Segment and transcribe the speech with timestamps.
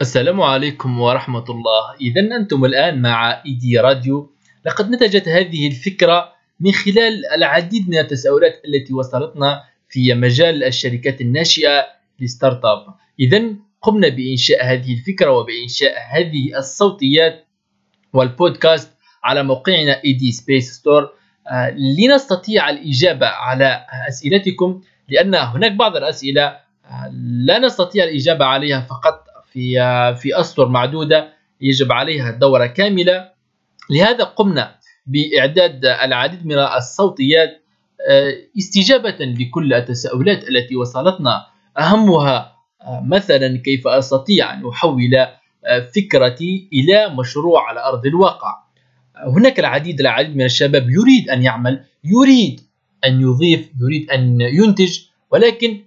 [0.00, 1.94] السلام عليكم ورحمة الله.
[2.00, 4.30] إذا أنتم الآن مع ID Radio.
[4.66, 11.86] لقد نتجت هذه الفكرة من خلال العديد من التساؤلات التي وصلتنا في مجال الشركات الناشئة
[12.20, 12.94] ل startup.
[13.20, 13.42] إذا
[13.82, 17.46] قمنا بإنشاء هذه الفكرة وبإنشاء هذه الصوتيات
[18.12, 18.90] والبودكاست
[19.24, 21.12] على موقعنا ID Space Store
[21.76, 26.42] لنستطيع الإجابة على أسئلتكم لأن هناك بعض الأسئلة
[26.86, 27.10] آه،
[27.46, 29.25] لا نستطيع الإجابة عليها فقط.
[29.56, 33.30] في آه، في أسطر معدودة يجب عليها دورة كاملة.
[33.90, 34.74] لهذا قمنا
[35.06, 37.62] بإعداد العديد من الصوتيات
[38.08, 41.46] آه، استجابة لكل التساؤلات التي وصلتنا.
[41.78, 42.56] أهمها
[43.02, 45.26] مثلا كيف أستطيع أن أحول
[45.96, 48.54] فكرتي إلى مشروع على أرض الواقع.
[49.36, 52.60] هناك العديد العديد من الشباب يريد أن يعمل يريد
[53.04, 55.00] أن يضيف يريد أن ينتج
[55.30, 55.86] ولكن آه،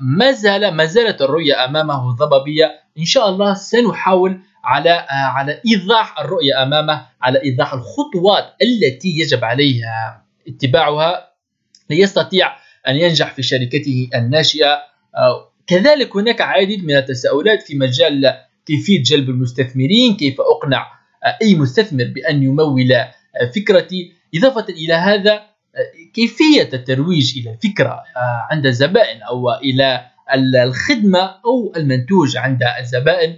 [0.00, 2.82] ما زال ما زالت الرؤية أمامه ضبابية.
[2.98, 9.44] إن شاء الله سنحاول على آه، على إيضاح الرؤية أمامه على إيضاح الخطوات التي يجب
[9.44, 9.82] عليه
[10.48, 11.28] اتباعها
[11.90, 12.52] ليستطيع
[12.88, 14.82] أن ينجح في شركته الناشئة.
[15.16, 20.86] آه، كذلك هناك عديد من التساؤلات في مجال كيفية جلب المستثمرين كيف أقنع
[21.42, 22.94] أي مستثمر بأن يمول
[23.54, 24.12] فكرتي.
[24.34, 25.51] إضافة إلى هذا
[26.14, 30.06] كيفية الترويج إلى الفكرة آه، عند الزبائن أو إلى
[30.62, 33.36] الخدمة أو المنتوج عند الزبائن.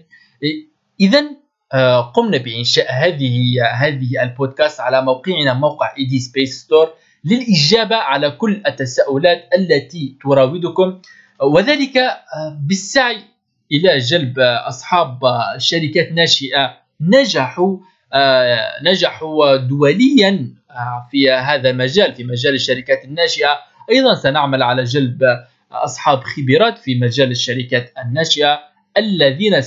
[1.01, 1.25] إذا
[1.73, 6.92] آه، قمنا بإنشاء هذه هذه البودكاست على موقعنا موقع ID Space Store
[7.25, 11.01] للإجابة على كل التساؤلات التي تراودكم.
[11.43, 13.19] وذلك آه، بالسعي
[13.73, 15.19] إلى جلب أصحاب
[15.59, 17.77] شركات ناشئة نجحوا
[18.83, 20.55] نجحوا دوليا
[21.11, 23.58] في هذا المجال في مجال الشركات الناشئة.
[23.91, 25.22] أيضا سنعمل على جلب
[25.72, 28.58] أصحاب خبرات في مجال الشركات الناشئة
[28.98, 29.61] الذين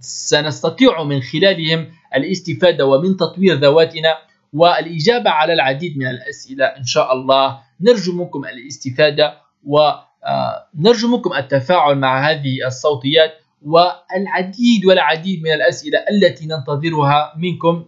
[0.00, 1.86] سنستطيع من خلالهم
[2.16, 4.18] الاستفادة ومن تطوير ذواتنا
[4.52, 6.64] والإجابة على العديد من الأسئلة.
[6.64, 9.34] إن شاء الله نرجو منكم الاستفادة
[9.64, 13.32] ونرجو منكم التفاعل مع هذه الصوتيات
[13.62, 17.84] والعديد والعديد من الأسئلة التي ننتظرها منكم.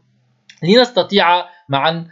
[0.62, 2.06] لنستطيع معا آه،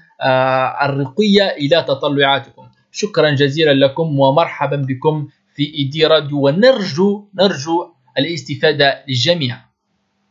[0.85, 2.69] الرقية إلى تطلعاتكم.
[2.93, 7.87] شكرا جزيلا لكم ومرحبا بكم في إيدي راديو ونرجو نرجو
[8.19, 9.68] الاستفادة للجميع.